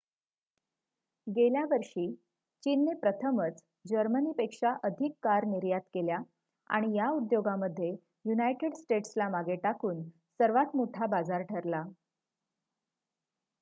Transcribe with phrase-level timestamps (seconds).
[1.27, 2.05] गेल्या वर्षी
[2.63, 6.17] चीनने प्रथमच जर्मनी पेक्षा अधिक कार निर्यात केल्या
[6.69, 7.89] आणि या उद्योगामध्ये
[8.25, 10.01] युनायटेड स्टेट्स ला मागे टाकून
[10.39, 11.83] सर्वात मोठा बाजार ठरला